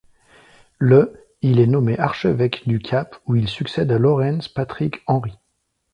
[0.79, 5.37] Le il est nommé archevêque du Cap où il succède à Lawrence Patrick Henry.